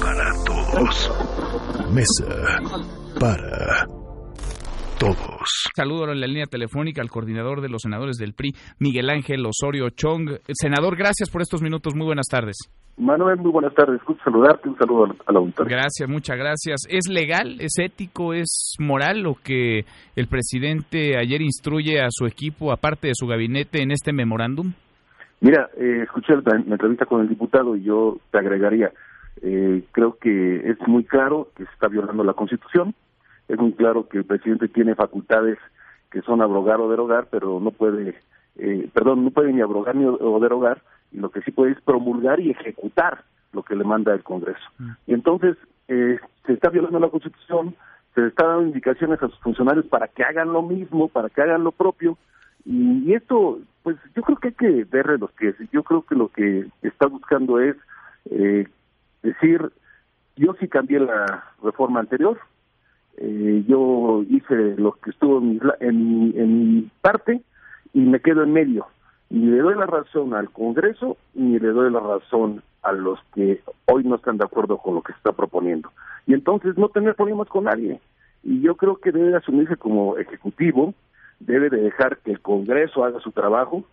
para 0.00 0.30
todos. 0.46 1.10
Mesa 1.92 2.58
para 3.18 3.86
todos. 4.98 5.64
Saludo 5.74 6.10
en 6.12 6.20
la 6.20 6.26
línea 6.26 6.46
telefónica 6.46 7.02
al 7.02 7.10
coordinador 7.10 7.60
de 7.60 7.68
los 7.68 7.82
senadores 7.82 8.16
del 8.16 8.34
PRI, 8.34 8.54
Miguel 8.78 9.10
Ángel 9.10 9.44
Osorio 9.44 9.90
Chong. 9.90 10.38
Senador, 10.52 10.96
gracias 10.96 11.30
por 11.30 11.42
estos 11.42 11.62
minutos. 11.62 11.94
Muy 11.94 12.06
buenas 12.06 12.26
tardes. 12.26 12.56
Manuel, 12.96 13.38
muy 13.38 13.50
buenas 13.50 13.74
tardes. 13.74 14.00
Gusto 14.04 14.22
saludarte. 14.24 14.68
Un 14.68 14.76
saludo 14.76 15.16
al 15.26 15.36
auditorio. 15.36 15.76
Gracias, 15.76 16.08
muchas 16.08 16.36
gracias. 16.36 16.82
¿Es 16.88 17.08
legal, 17.08 17.56
es 17.60 17.78
ético, 17.78 18.34
es 18.34 18.76
moral 18.78 19.22
lo 19.22 19.34
que 19.42 19.84
el 20.14 20.28
presidente 20.28 21.16
ayer 21.18 21.40
instruye 21.40 22.00
a 22.00 22.08
su 22.10 22.26
equipo, 22.26 22.70
aparte 22.70 23.08
de 23.08 23.14
su 23.14 23.26
gabinete, 23.26 23.82
en 23.82 23.90
este 23.90 24.12
memorándum? 24.12 24.72
Mira, 25.40 25.70
eh, 25.76 26.02
escuché 26.04 26.34
la, 26.36 26.56
entrevista 26.56 27.04
con 27.04 27.20
el 27.20 27.28
diputado 27.28 27.74
y 27.74 27.82
yo 27.82 28.18
te 28.30 28.38
agregaría, 28.38 28.92
eh, 29.42 29.84
creo 29.92 30.16
que 30.18 30.70
es 30.70 30.78
muy 30.86 31.04
claro 31.04 31.48
que 31.56 31.64
se 31.64 31.72
está 31.72 31.88
violando 31.88 32.24
la 32.24 32.34
Constitución, 32.34 32.94
es 33.48 33.58
muy 33.58 33.72
claro 33.72 34.08
que 34.08 34.18
el 34.18 34.24
presidente 34.24 34.68
tiene 34.68 34.94
facultades 34.94 35.58
que 36.10 36.22
son 36.22 36.42
abrogar 36.42 36.80
o 36.80 36.90
derogar, 36.90 37.26
pero 37.30 37.58
no 37.60 37.70
puede, 37.70 38.14
eh, 38.56 38.88
perdón, 38.92 39.24
no 39.24 39.30
puede 39.30 39.52
ni 39.52 39.60
abrogar 39.60 39.96
ni 39.96 40.04
o 40.04 40.40
derogar, 40.40 40.82
y 41.10 41.18
lo 41.18 41.30
que 41.30 41.42
sí 41.42 41.50
puede 41.50 41.72
es 41.72 41.80
promulgar 41.80 42.40
y 42.40 42.50
ejecutar 42.50 43.24
lo 43.52 43.62
que 43.62 43.76
le 43.76 43.84
manda 43.84 44.14
el 44.14 44.22
Congreso. 44.22 44.64
Mm. 44.78 44.90
Y 45.06 45.14
entonces 45.14 45.56
eh, 45.88 46.18
se 46.46 46.52
está 46.52 46.70
violando 46.70 46.98
la 46.98 47.08
Constitución, 47.08 47.74
se 48.14 48.26
está 48.26 48.46
dando 48.46 48.66
indicaciones 48.66 49.22
a 49.22 49.28
sus 49.28 49.38
funcionarios 49.40 49.86
para 49.86 50.08
que 50.08 50.22
hagan 50.22 50.52
lo 50.52 50.62
mismo, 50.62 51.08
para 51.08 51.28
que 51.28 51.42
hagan 51.42 51.64
lo 51.64 51.72
propio, 51.72 52.16
y, 52.64 53.12
esto, 53.12 53.58
pues 53.82 53.96
yo 54.14 54.22
creo 54.22 54.36
que 54.38 54.48
hay 54.48 54.54
que 54.54 54.84
verle 54.84 55.18
los 55.18 55.32
pies. 55.32 55.56
Yo 55.72 55.82
creo 55.82 56.02
que 56.02 56.14
lo 56.14 56.28
que 56.28 56.66
está 56.82 57.06
buscando 57.06 57.58
es 57.58 57.76
eh, 58.30 58.68
decir, 59.22 59.70
yo 60.36 60.54
sí 60.60 60.68
cambié 60.68 61.00
la 61.00 61.44
reforma 61.62 62.00
anterior, 62.00 62.38
eh, 63.16 63.64
yo 63.66 64.24
hice 64.28 64.74
lo 64.76 64.92
que 64.92 65.10
estuvo 65.10 65.38
en 65.38 65.60
en, 65.80 66.32
en 66.36 66.74
mi 66.74 66.90
parte 67.00 67.42
y 67.92 68.00
me 68.00 68.20
quedo 68.20 68.42
en 68.42 68.52
medio 68.52 68.86
ni 69.32 69.46
le 69.46 69.60
doy 69.60 69.74
la 69.74 69.86
razón 69.86 70.34
al 70.34 70.50
Congreso 70.50 71.16
ni 71.32 71.58
le 71.58 71.68
doy 71.68 71.90
la 71.90 72.00
razón 72.00 72.62
a 72.82 72.92
los 72.92 73.18
que 73.34 73.62
hoy 73.86 74.04
no 74.04 74.16
están 74.16 74.36
de 74.36 74.44
acuerdo 74.44 74.76
con 74.76 74.94
lo 74.94 75.02
que 75.02 75.12
se 75.12 75.16
está 75.16 75.32
proponiendo. 75.32 75.90
Y 76.26 76.34
entonces 76.34 76.76
no 76.76 76.90
tener 76.90 77.14
problemas 77.14 77.48
con 77.48 77.64
nadie. 77.64 77.98
Y 78.42 78.60
yo 78.60 78.76
creo 78.76 78.96
que 78.96 79.10
debe 79.10 79.34
asumirse 79.34 79.76
como 79.76 80.18
ejecutivo, 80.18 80.92
debe 81.40 81.70
de 81.70 81.78
dejar 81.78 82.18
que 82.18 82.32
el 82.32 82.40
Congreso 82.40 83.06
haga 83.06 83.20
su 83.20 83.32
trabajo 83.32 83.84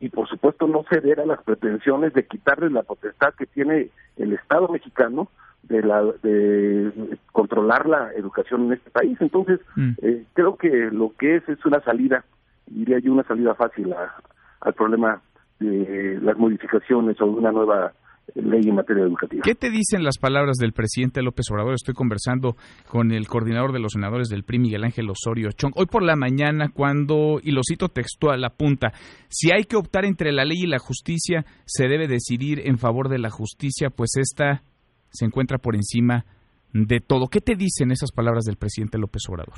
y 0.00 0.08
por 0.10 0.28
supuesto 0.28 0.66
no 0.66 0.84
ceder 0.90 1.20
a 1.20 1.26
las 1.26 1.42
pretensiones 1.42 2.12
de 2.12 2.26
quitarle 2.26 2.70
la 2.70 2.82
potestad 2.82 3.34
que 3.34 3.46
tiene 3.46 3.88
el 4.16 4.32
Estado 4.32 4.68
mexicano 4.68 5.28
de 5.62 5.82
la 5.82 6.02
de 6.22 7.18
controlar 7.32 7.86
la 7.86 8.12
educación 8.12 8.66
en 8.66 8.74
este 8.74 8.90
país. 8.90 9.16
Entonces, 9.20 9.60
mm. 9.74 9.92
eh, 10.02 10.24
creo 10.34 10.56
que 10.56 10.68
lo 10.92 11.12
que 11.18 11.36
es 11.36 11.48
es 11.48 11.64
una 11.64 11.80
salida, 11.80 12.24
diría 12.66 12.98
yo, 12.98 13.12
una 13.12 13.24
salida 13.24 13.54
fácil 13.54 13.92
a, 13.92 14.14
al 14.60 14.74
problema 14.74 15.20
de 15.58 16.18
las 16.22 16.36
modificaciones 16.36 17.20
o 17.20 17.26
una 17.26 17.50
nueva 17.50 17.92
ley 18.34 18.62
en 18.64 18.74
materia 18.74 19.04
educativa. 19.04 19.42
¿Qué 19.44 19.54
te 19.54 19.70
dicen 19.70 20.02
las 20.02 20.18
palabras 20.18 20.56
del 20.56 20.72
presidente 20.72 21.22
López 21.22 21.46
Obrador? 21.50 21.74
Estoy 21.74 21.94
conversando 21.94 22.56
con 22.88 23.12
el 23.12 23.28
coordinador 23.28 23.72
de 23.72 23.80
los 23.80 23.92
senadores 23.92 24.28
del 24.28 24.44
PRI, 24.44 24.58
Miguel 24.58 24.84
Ángel 24.84 25.08
Osorio 25.08 25.50
Chong. 25.52 25.72
Hoy 25.76 25.86
por 25.86 26.02
la 26.02 26.16
mañana, 26.16 26.70
cuando, 26.72 27.38
y 27.42 27.52
lo 27.52 27.60
cito 27.62 27.88
textual, 27.88 28.44
apunta, 28.44 28.92
si 29.28 29.52
hay 29.52 29.64
que 29.64 29.76
optar 29.76 30.04
entre 30.04 30.32
la 30.32 30.44
ley 30.44 30.64
y 30.64 30.66
la 30.66 30.78
justicia, 30.78 31.44
se 31.64 31.88
debe 31.88 32.08
decidir 32.08 32.62
en 32.64 32.78
favor 32.78 33.08
de 33.08 33.18
la 33.18 33.30
justicia, 33.30 33.90
pues 33.90 34.16
esta 34.16 34.62
se 35.10 35.24
encuentra 35.24 35.58
por 35.58 35.76
encima 35.76 36.24
de 36.72 37.00
todo. 37.00 37.28
¿Qué 37.28 37.40
te 37.40 37.54
dicen 37.54 37.90
esas 37.90 38.12
palabras 38.12 38.44
del 38.44 38.56
presidente 38.56 38.98
López 38.98 39.22
Obrador? 39.28 39.54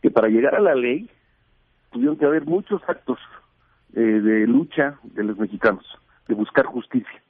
Que 0.00 0.10
para 0.10 0.28
llegar 0.28 0.54
a 0.54 0.60
la 0.60 0.74
ley 0.74 1.10
tuvieron 1.92 2.16
que 2.16 2.24
haber 2.24 2.46
muchos 2.46 2.80
actos 2.88 3.18
eh, 3.94 4.00
de 4.00 4.46
lucha 4.46 4.98
de 5.02 5.24
los 5.24 5.38
mexicanos, 5.38 5.84
de 6.28 6.34
buscar 6.34 6.66
justicia. 6.66 7.22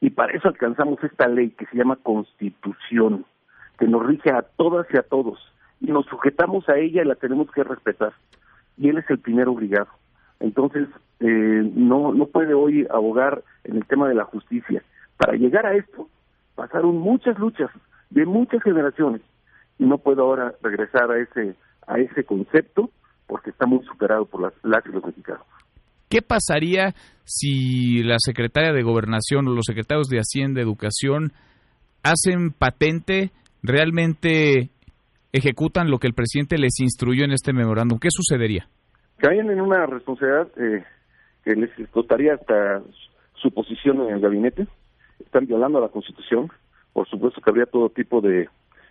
Y 0.00 0.10
para 0.10 0.32
eso 0.32 0.48
alcanzamos 0.48 1.02
esta 1.02 1.28
ley 1.28 1.50
que 1.50 1.66
se 1.66 1.76
llama 1.76 1.96
Constitución, 1.96 3.24
que 3.78 3.86
nos 3.86 4.06
rige 4.06 4.30
a 4.30 4.42
todas 4.42 4.86
y 4.92 4.96
a 4.96 5.02
todos. 5.02 5.38
Y 5.80 5.86
nos 5.86 6.06
sujetamos 6.06 6.68
a 6.68 6.76
ella 6.76 7.02
y 7.02 7.06
la 7.06 7.14
tenemos 7.14 7.50
que 7.50 7.64
respetar. 7.64 8.12
Y 8.76 8.88
él 8.88 8.98
es 8.98 9.10
el 9.10 9.18
primer 9.18 9.48
obligado. 9.48 9.88
Entonces, 10.40 10.88
eh, 11.20 11.70
no, 11.74 12.12
no 12.12 12.26
puede 12.26 12.54
hoy 12.54 12.86
abogar 12.90 13.42
en 13.64 13.76
el 13.76 13.86
tema 13.86 14.08
de 14.08 14.14
la 14.14 14.24
justicia. 14.24 14.82
Para 15.16 15.34
llegar 15.34 15.66
a 15.66 15.74
esto, 15.74 16.08
pasaron 16.54 16.98
muchas 16.98 17.38
luchas 17.38 17.70
de 18.10 18.24
muchas 18.24 18.62
generaciones 18.62 19.20
y 19.78 19.84
no 19.84 19.98
puedo 19.98 20.22
ahora 20.22 20.54
regresar 20.62 21.10
a 21.10 21.18
ese 21.18 21.54
a 21.88 21.98
ese 21.98 22.24
concepto 22.24 22.90
porque 23.26 23.50
está 23.50 23.66
muy 23.66 23.84
superado 23.84 24.26
por 24.26 24.42
las, 24.42 24.52
las 24.62 24.84
y 24.86 24.90
los 24.90 25.04
mexicanos. 25.04 25.44
¿Qué 26.08 26.22
pasaría 26.22 26.94
si 27.24 28.02
la 28.02 28.16
secretaria 28.18 28.72
de 28.72 28.82
Gobernación 28.82 29.46
o 29.46 29.54
los 29.54 29.66
secretarios 29.66 30.08
de 30.08 30.18
Hacienda, 30.18 30.62
Educación, 30.62 31.32
hacen 32.02 32.52
patente, 32.52 33.30
realmente 33.62 34.70
ejecutan 35.32 35.90
lo 35.90 35.98
que 35.98 36.06
el 36.06 36.14
presidente 36.14 36.56
les 36.56 36.80
instruyó 36.80 37.24
en 37.24 37.32
este 37.32 37.52
memorándum? 37.52 37.98
¿Qué 37.98 38.08
sucedería? 38.10 38.68
Caen 39.18 39.50
en 39.50 39.60
una 39.60 39.84
responsabilidad 39.84 40.48
eh, 40.56 40.84
que 41.44 41.54
les 41.54 41.70
costaría 41.90 42.34
hasta 42.34 42.80
su 43.34 43.50
posición 43.50 44.00
en 44.02 44.14
el 44.14 44.20
gabinete. 44.20 44.66
Están 45.20 45.46
violando 45.46 45.80
la 45.80 45.88
Constitución. 45.88 46.50
Por 46.94 47.06
supuesto 47.08 47.42
que 47.42 47.50
habría 47.50 47.66
todo 47.66 47.90
tipo 47.90 48.22
de, 48.22 48.48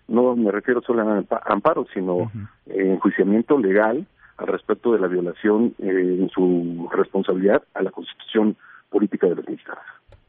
no 0.07 0.35
me 0.35 0.51
refiero 0.51 0.81
solo 0.81 1.01
a 1.01 1.25
amparo, 1.45 1.87
sino 1.93 2.31
enjuiciamiento 2.67 3.57
legal 3.57 4.05
al 4.37 4.47
respecto 4.47 4.93
de 4.93 4.99
la 4.99 5.07
violación 5.07 5.73
eh, 5.79 6.17
en 6.19 6.29
su 6.29 6.87
responsabilidad 6.91 7.63
a 7.73 7.83
la 7.83 7.91
Constitución 7.91 8.55
política 8.89 9.27
de 9.27 9.35
los 9.35 9.47
mexicanos. 9.47 9.83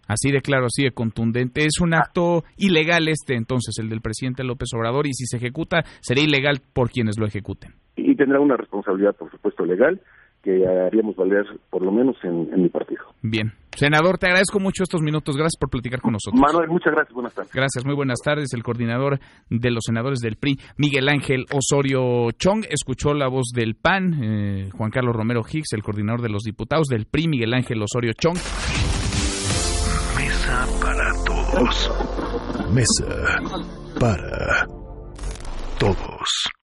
Así 0.09 0.33
de 0.33 0.41
claro, 0.41 0.67
así 0.67 0.85
de 0.85 0.91
contundente. 0.91 1.65
Es 1.65 1.81
un 1.83 1.95
acto 1.95 2.43
ilegal 2.57 3.09
este 3.09 3.35
entonces, 3.35 3.79
el 3.79 3.91
del 3.91 4.01
presidente 4.01 4.43
López 4.43 4.69
Obrador, 4.75 5.07
y 5.07 5.13
si 5.13 5.27
se 5.27 5.37
ejecuta, 5.37 5.83
será 6.01 6.23
ilegal 6.23 6.61
por 6.73 6.91
quienes 6.91 7.19
lo 7.19 7.27
ejecuten. 7.27 7.73
Y 7.95 8.17
tendrá 8.17 8.41
una 8.41 8.57
responsabilidad, 8.57 9.15
por 9.15 9.31
supuesto, 9.31 9.67
legal, 9.67 10.01
que 10.43 10.67
haríamos 10.67 11.15
valer 11.15 11.45
por 11.69 11.83
lo 11.83 11.93
menos 11.93 12.17
en, 12.23 12.63
mi 12.63 12.71
partido. 12.71 13.03
Bien. 13.23 13.53
Senador, 13.79 14.19
te 14.19 14.27
agradezco 14.27 14.59
mucho 14.59 14.83
estos 14.83 15.03
minutos. 15.03 15.37
Gracias 15.37 15.57
por 15.57 15.71
platicar 15.71 16.01
con 16.01 16.13
nosotros. 16.15 16.41
Manuel, 16.41 16.69
muchas 16.69 16.93
gracias. 16.93 17.15
Buenas 17.15 17.33
tardes. 17.33 17.53
Gracias, 17.53 17.85
muy 17.85 17.95
buenas 17.95 18.19
tardes. 18.19 18.53
El 18.53 18.65
coordinador 18.65 19.21
de 19.49 19.71
los 19.71 19.85
senadores 19.87 20.19
del 20.19 20.35
PRI, 20.35 20.59
Miguel 20.79 21.09
Ángel 21.09 21.45
Osorio 21.53 22.33
Chong, 22.33 22.65
escuchó 22.69 23.15
la 23.15 23.29
voz 23.29 23.53
del 23.55 23.77
PAN, 23.77 24.15
eh, 24.21 24.69
Juan 24.77 24.91
Carlos 24.91 25.15
Romero 25.15 25.43
Hicks, 25.49 25.75
el 25.75 25.85
coordinador 25.85 26.23
de 26.23 26.29
los 26.29 26.43
diputados 26.43 26.89
del 26.89 27.07
PRI, 27.07 27.29
Miguel 27.29 27.55
Ángel 27.55 27.81
Osorio 27.81 28.13
Chong. 28.15 28.37
Mesa 30.17 30.67
para 30.81 31.13
todos. 31.25 31.91
Mesa 32.73 33.39
para 34.01 34.67
todos. 35.79 36.51